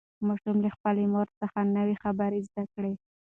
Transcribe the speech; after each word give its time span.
ماشوم 0.27 0.57
له 0.65 0.69
خپلې 0.75 1.03
مور 1.13 1.27
څخه 1.41 1.59
نوې 1.77 1.95
خبره 2.03 2.37
زده 2.47 2.63
کړه 2.73 2.91